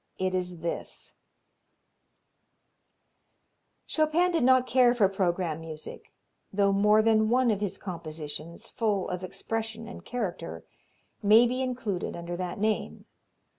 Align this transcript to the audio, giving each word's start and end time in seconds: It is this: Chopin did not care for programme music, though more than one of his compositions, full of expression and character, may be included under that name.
It 0.17 0.33
is 0.33 0.61
this: 0.61 1.13
Chopin 3.85 4.31
did 4.31 4.43
not 4.43 4.65
care 4.65 4.95
for 4.95 5.07
programme 5.07 5.59
music, 5.61 6.11
though 6.51 6.73
more 6.73 7.03
than 7.03 7.29
one 7.29 7.51
of 7.51 7.61
his 7.61 7.77
compositions, 7.77 8.67
full 8.67 9.07
of 9.09 9.23
expression 9.23 9.87
and 9.87 10.03
character, 10.03 10.65
may 11.21 11.45
be 11.45 11.61
included 11.61 12.15
under 12.15 12.35
that 12.35 12.57
name. 12.57 13.05